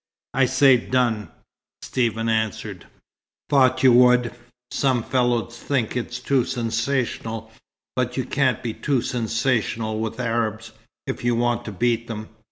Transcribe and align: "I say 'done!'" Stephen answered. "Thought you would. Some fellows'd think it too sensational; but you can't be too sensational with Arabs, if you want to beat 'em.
"I 0.33 0.47
say 0.47 0.77
'done!'" 0.77 1.29
Stephen 1.83 2.27
answered. 2.27 2.87
"Thought 3.51 3.83
you 3.83 3.93
would. 3.93 4.33
Some 4.71 5.03
fellows'd 5.03 5.51
think 5.55 5.95
it 5.95 6.09
too 6.11 6.43
sensational; 6.43 7.51
but 7.95 8.17
you 8.17 8.25
can't 8.25 8.63
be 8.63 8.73
too 8.73 9.03
sensational 9.03 9.99
with 9.99 10.19
Arabs, 10.19 10.71
if 11.05 11.23
you 11.23 11.35
want 11.35 11.65
to 11.65 11.71
beat 11.71 12.09
'em. 12.09 12.29